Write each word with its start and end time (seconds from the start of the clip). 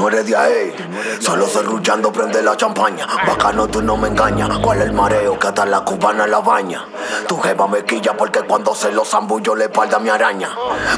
no 0.00 0.08
eres 0.08 0.26
de 0.26 0.34
ahí. 0.34 0.74
Solo 1.20 1.46
cerruchando 1.46 2.10
prende 2.10 2.42
la 2.42 2.56
champaña. 2.56 3.06
Bacano, 3.26 3.68
tú 3.68 3.82
no 3.82 3.98
me 3.98 4.08
engañas. 4.08 4.48
¿Cuál 4.60 4.78
es 4.78 4.86
el 4.86 4.92
mareo 4.94 5.38
que 5.38 5.48
hasta 5.48 5.66
la 5.66 5.80
cubana 5.80 6.26
la 6.26 6.38
baña? 6.40 6.86
Tu 7.28 7.38
jeva 7.38 7.68
me 7.68 7.84
quilla 7.84 8.16
porque 8.16 8.40
cuando 8.40 8.74
se 8.74 8.90
lo 8.92 9.04
zambullo 9.04 9.54
le 9.54 9.64
espalda 9.64 9.98
mi 9.98 10.08
araña. 10.08 10.48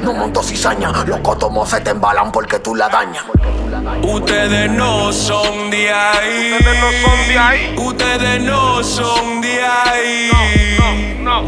No 0.02 0.12
monto 0.12 0.40
cizaña, 0.40 0.92
los 1.04 1.18
cotomos 1.18 1.68
se 1.68 1.80
te 1.80 1.90
embalan 1.90 2.30
porque 2.30 2.60
tú 2.60 2.76
la 2.76 2.88
dañas. 2.88 3.24
Ustedes 4.04 4.70
no 4.70 5.12
son 5.12 5.70
de 5.70 5.92
ahí. 5.92 6.52
Ustedes 6.60 6.80
no 6.80 7.08
son 7.08 7.28
de 7.28 7.38
ahí. 7.38 7.74
Ustedes 7.76 8.42
no 8.42 8.84
son 8.84 9.40
de 9.40 9.64
ahí. 9.64 10.61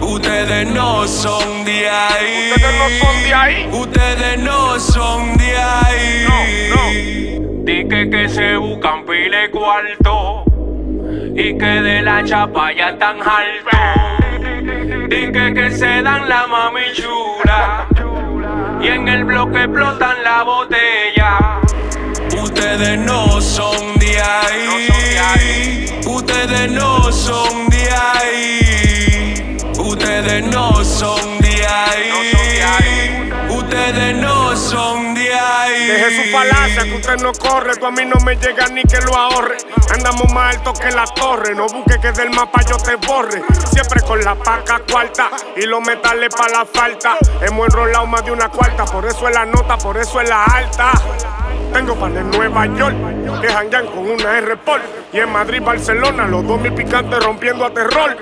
Ustedes 0.01 0.67
no 0.69 1.07
son 1.07 1.65
de 1.65 1.89
ahí. 1.89 2.53
Ustedes 2.55 2.79
no 2.79 3.07
son 3.07 3.23
de 3.23 3.35
ahí. 3.35 3.69
Ustedes 3.73 4.39
no 4.39 4.81
son 4.81 5.37
de 5.37 5.57
ahí. 5.57 6.27
No, 6.29 6.77
no. 6.77 7.65
Di 7.65 7.89
que, 7.89 8.29
se 8.29 8.57
buscan 8.57 9.05
pile 9.05 9.51
cuarto. 9.51 10.45
Y 11.37 11.59
que 11.59 11.67
de 11.67 12.03
la 12.03 12.23
chapa 12.25 12.73
ya 12.73 12.91
están 12.91 13.17
alto. 13.21 13.77
Di 15.09 15.33
que, 15.33 15.55
que 15.55 15.71
se 15.71 16.03
dan 16.03 16.29
la 16.29 16.47
mami 16.47 16.93
chula. 16.95 17.87
Y 18.83 18.89
en 18.89 19.09
el 19.09 19.25
bloque 19.25 19.65
explotan 19.65 20.23
la 20.23 20.43
botella. 20.43 21.61
Ustedes 22.43 22.99
no 22.99 23.41
son 23.41 23.99
de 23.99 24.21
ahí. 24.21 25.87
Ustedes 26.07 26.71
no 26.71 27.11
son 27.11 27.69
de 27.69 27.89
ahí. 27.91 28.24
Ustedes 30.17 30.45
no 30.45 30.85
son 30.85 31.39
de 31.41 31.67
ahí. 31.67 33.33
Ustedes 33.51 34.17
no 34.17 34.57
son 34.57 35.13
de 35.13 35.35
ahí. 35.35 35.87
Deje 35.89 36.25
su 36.25 36.31
falacia 36.31 36.85
que 36.85 36.95
usted 36.95 37.17
no 37.17 37.33
corre, 37.33 37.75
tú 37.75 37.87
a 37.87 37.91
mí 37.91 38.05
no 38.05 38.25
me 38.25 38.37
llega 38.37 38.69
ni 38.69 38.85
que 38.85 39.01
lo 39.01 39.13
ahorre. 39.17 39.57
Andamos 39.93 40.33
más 40.33 40.55
alto 40.55 40.73
que 40.73 40.93
la 40.93 41.05
torre, 41.07 41.57
no 41.57 41.67
busque 41.67 41.99
que 42.01 42.13
del 42.13 42.31
mapa 42.31 42.61
yo 42.63 42.77
te 42.77 42.95
borre. 42.95 43.43
Siempre 43.73 44.03
con 44.03 44.23
la 44.23 44.37
paca 44.37 44.83
cuarta 44.89 45.31
y 45.57 45.63
los 45.63 45.81
metales 45.81 46.33
para 46.33 46.59
la 46.59 46.65
falta. 46.65 47.17
Hemos 47.43 47.67
enrolado 47.67 48.07
más 48.07 48.25
de 48.25 48.31
una 48.31 48.49
cuarta, 48.49 48.85
por 48.85 49.05
eso 49.07 49.27
es 49.27 49.35
la 49.35 49.45
nota, 49.45 49.77
por 49.79 49.97
eso 49.97 50.21
es 50.21 50.29
la 50.29 50.45
alta. 50.45 50.93
Tengo 51.73 51.97
pan 51.97 52.17
en 52.17 52.31
Nueva 52.31 52.67
York, 52.67 52.95
que 53.41 53.49
janguean 53.49 53.87
con 53.87 54.09
una 54.09 54.39
R-Pol. 54.39 54.81
Y 55.13 55.19
en 55.19 55.33
Madrid, 55.33 55.61
Barcelona, 55.61 56.29
los 56.29 56.47
dos 56.47 56.61
mil 56.61 56.73
picantes 56.73 57.21
rompiendo 57.21 57.65
a 57.65 57.75
terror. 57.75 58.17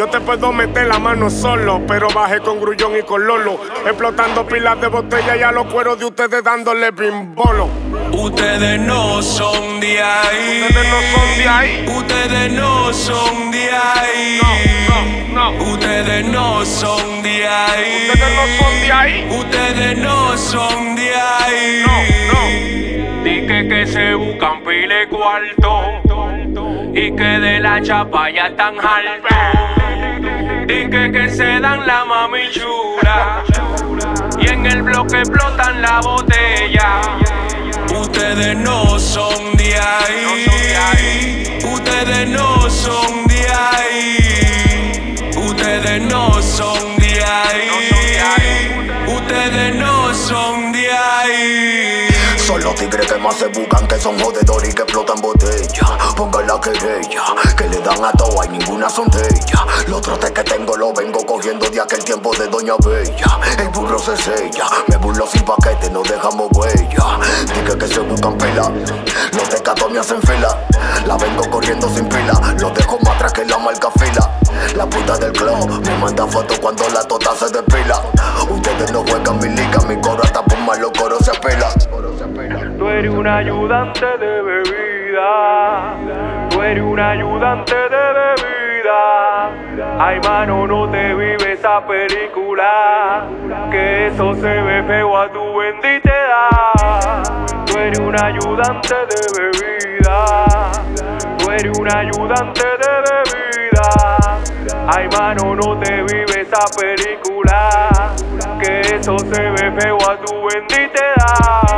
Yo 0.00 0.06
te 0.06 0.18
puedo 0.18 0.50
meter 0.50 0.86
la 0.86 0.98
mano 0.98 1.28
solo, 1.28 1.82
pero 1.86 2.08
bajé 2.08 2.40
con 2.40 2.58
grullón 2.58 2.96
y 2.96 3.02
con 3.02 3.26
lolo. 3.26 3.60
Explotando 3.84 4.46
pilas 4.46 4.80
de 4.80 4.86
botella 4.86 5.36
y 5.36 5.42
a 5.42 5.52
los 5.52 5.66
cueros 5.66 5.98
de 5.98 6.06
ustedes 6.06 6.42
dándole 6.42 6.90
bimbolo. 6.90 7.68
Ustedes 8.10 8.80
no 8.80 9.20
son 9.20 9.78
de 9.78 10.00
ahí. 10.00 10.64
Ustedes 10.66 10.88
no 10.88 11.00
son 11.02 11.36
de 11.36 11.48
ahí. 11.48 11.86
Ustedes 11.86 12.52
no 12.52 12.92
son 12.94 13.50
de 13.50 13.70
ahí. 13.70 14.40
No, 14.88 15.34
no, 15.34 15.52
no. 15.52 15.64
Ustedes 15.70 16.24
no 16.24 16.64
son 16.64 17.22
de 17.22 17.46
ahí. 17.46 18.08
Ustedes 18.10 18.34
no 18.34 18.64
son 18.64 18.80
de 18.80 18.92
ahí. 18.92 19.28
Ustedes 19.38 19.98
no 19.98 20.38
son 20.38 20.96
de 20.96 21.14
ahí. 21.14 21.84
No, 21.84 22.32
no. 22.32 23.22
Di 23.22 23.46
que, 23.46 23.68
que 23.68 23.86
se 23.86 24.14
buscan 24.14 24.64
pile 24.64 25.08
cuarto. 25.10 25.82
Y 26.94 27.14
que 27.14 27.22
de 27.22 27.60
la 27.60 27.82
chapa 27.82 28.30
ya 28.30 28.46
están 28.46 28.76
alto. 28.80 29.79
Que, 30.70 31.28
se 31.28 31.58
dan 31.58 31.84
la 31.84 32.04
mami 32.04 32.48
chula. 32.52 33.42
Y 34.38 34.46
en 34.46 34.66
el 34.66 34.84
bloque 34.84 35.18
explotan 35.18 35.82
la 35.82 36.00
botella. 36.00 37.00
Ustedes 37.92 38.56
no 38.56 38.96
son 39.00 39.56
de 39.56 39.74
ahí. 39.76 41.58
Ustedes 41.64 42.28
no 42.28 42.70
son 42.70 43.26
de 43.26 43.48
ahí. 43.48 43.99
Los 52.60 52.74
tigres 52.74 53.06
que 53.06 53.18
más 53.18 53.36
se 53.36 53.48
buscan, 53.48 53.86
que 53.86 53.98
son 53.98 54.18
jodedores 54.18 54.70
y 54.70 54.74
que 54.74 54.82
explotan 54.82 55.20
botella. 55.20 55.98
Pongan 56.16 56.46
la 56.46 56.60
querella, 56.60 57.22
que 57.56 57.68
le 57.68 57.78
dan 57.78 58.04
a 58.04 58.12
todo 58.12 58.44
y 58.44 58.48
ninguna 58.48 58.88
son. 58.88 59.10
Los 59.88 60.02
trotes 60.02 60.30
que 60.30 60.44
tengo 60.44 60.76
los 60.76 60.94
vengo 60.94 61.24
cogiendo 61.26 61.68
de 61.68 61.80
aquel 61.80 62.04
tiempo 62.04 62.34
de 62.36 62.46
Doña 62.48 62.74
Bella. 62.84 63.40
El 63.58 63.68
burro 63.70 63.98
se 63.98 64.16
sella, 64.16 64.66
me 64.88 64.96
burlo 64.98 65.26
sin 65.26 65.42
paquete, 65.42 65.90
no 65.90 66.02
dejamos 66.02 66.48
huella. 66.52 67.18
Dije 67.46 67.78
que 67.78 67.88
se 67.88 68.00
buscan 68.00 68.36
pela, 68.38 68.70
los 69.32 69.48
tecatos 69.48 69.90
me 69.90 69.98
hacen 69.98 70.20
fila. 70.22 70.66
La 71.06 71.16
vengo 71.16 71.48
corriendo 71.50 71.88
sin 71.88 72.08
pila, 72.08 72.34
los 72.58 72.74
dejo 72.74 72.98
más 73.02 73.16
atrás 73.16 73.32
que 73.32 73.44
la 73.44 73.58
marca 73.58 73.90
fila. 73.98 74.30
La 74.76 74.86
puta 74.88 75.16
del 75.16 75.32
club 75.32 75.80
me 75.84 75.98
manda 75.98 76.26
fotos 76.26 76.58
cuando 76.58 76.88
la 76.90 77.02
tota 77.04 77.34
se 77.34 77.48
despila. 77.50 78.02
Ustedes 78.48 78.92
no 78.92 79.02
juegan 79.02 79.38
mi 79.38 79.48
ayudante 83.30 84.06
de 84.18 84.42
bebida. 84.42 85.94
Tú 86.50 86.62
eres 86.62 86.82
un 86.82 86.98
ayudante 86.98 87.74
de 87.74 88.12
bebida. 88.18 89.50
Ay, 89.98 90.20
mano, 90.20 90.66
no 90.66 90.90
te 90.90 91.14
vive 91.14 91.52
esa 91.52 91.80
película. 91.86 93.24
Que 93.70 94.08
eso 94.08 94.34
se 94.34 94.62
ve 94.62 94.82
feo 94.82 95.16
a 95.16 95.28
tu 95.32 95.58
bendita 95.58 96.10
edad. 96.10 97.22
Tú 97.66 97.78
eres 97.78 97.98
un 98.00 98.16
ayudante 98.18 98.94
de 98.94 99.22
bebida. 99.38 100.34
Tú 101.38 101.50
eres 101.50 101.78
un 101.78 101.88
ayudante 101.88 102.62
de 102.82 102.92
bebida. 103.10 104.40
Ay, 104.88 105.08
mano, 105.16 105.54
no 105.54 105.78
te 105.78 106.02
vive 106.02 106.40
esa 106.40 106.64
película. 106.78 107.90
Que 108.60 108.80
eso 108.96 109.18
se 109.18 109.50
ve 109.50 109.80
feo 109.80 109.96
a 109.96 110.16
tu 110.16 110.34
bendita 110.48 111.00
edad. 111.16 111.69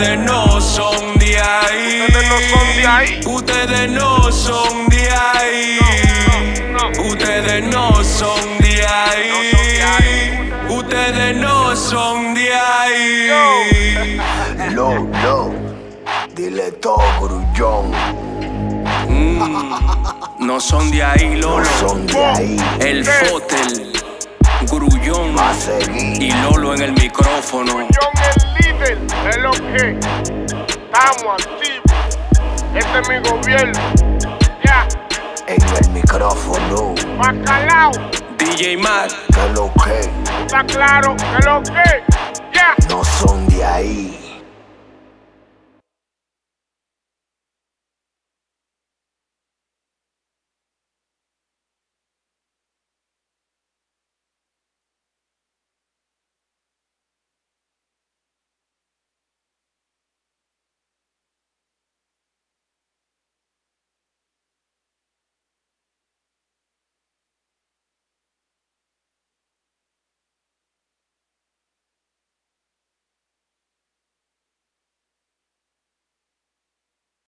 Ustedes 0.00 0.18
no 0.20 0.58
son 0.62 1.18
de 1.18 1.38
ahí. 1.38 2.06
Ustedes 2.06 2.26
no 2.30 2.32
son 2.48 2.74
de 2.74 2.86
ahí. 2.86 3.20
Ustedes 3.26 3.90
no 3.90 4.32
son 4.32 4.88
de 4.88 5.10
ahí. 5.10 5.78
Ustedes 7.06 7.64
no 7.64 8.02
son 8.02 8.58
de 8.60 8.86
ahí. 8.86 10.52
Ustedes 10.70 11.36
no 11.36 11.76
son 11.76 12.32
de 12.32 12.54
ahí. 12.54 14.20
Low, 14.70 15.06
low, 15.22 15.54
dile 16.34 16.72
todo, 16.72 17.02
grullón. 17.20 17.92
No 20.38 20.60
son 20.60 20.90
de 20.90 21.04
ahí, 21.04 21.36
Lolo. 21.36 21.68
Son 21.78 22.06
de 22.06 22.24
ahí, 22.24 22.56
El 22.80 23.04
Fotel, 23.04 23.92
Grullón 24.62 25.36
va 25.36 25.50
a 25.50 25.54
seguir. 25.54 26.22
y 26.22 26.32
Lolo 26.42 26.72
en 26.72 26.80
el 26.80 26.92
micrófono. 26.94 27.86
John 28.80 28.92
el 28.92 29.06
líder, 29.06 29.28
es 29.28 29.36
lo 29.38 29.50
que 29.50 29.98
estamos 29.98 31.42
activos. 31.42 32.18
Este 32.74 33.00
es 33.00 33.08
mi 33.08 33.28
gobierno. 33.28 33.78
Ya, 34.64 34.86
En 35.46 35.62
el 35.62 35.90
micrófono, 35.90 36.94
bacalao, 37.18 37.90
DJ 38.38 38.76
Matt. 38.78 39.12
que 39.34 39.48
lo 39.54 39.70
que 39.84 40.10
está 40.46 40.64
claro, 40.64 41.16
es 41.38 41.44
lo 41.44 41.62
que. 41.62 42.04
Ya. 42.52 42.74
no 42.88 43.04
son. 43.04 43.39